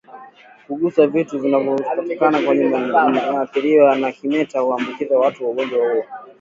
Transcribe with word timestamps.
Kugusa 0.67 1.07
vitu 1.07 1.39
vinavyotokana 1.39 2.39
na 2.39 2.53
mnyama 2.53 3.01
aliyeathirika 3.11 3.95
na 3.95 4.11
kimeta 4.11 4.59
huambukiza 4.59 5.19
watu 5.19 5.49
ugonjwa 5.49 5.93
huu 5.93 6.03